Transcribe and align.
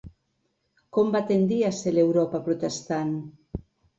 Com 0.97 1.11
va 1.15 1.21
tendir 1.31 1.59
a 1.67 1.69
ser 1.81 1.93
l'Europa 1.97 2.43
protestant? 2.49 3.15